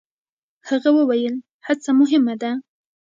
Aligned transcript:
هغه 0.69 0.89
وویل، 0.97 1.35
هڅه 1.65 1.89
مهمه 1.99 2.35
ده. 2.41 2.51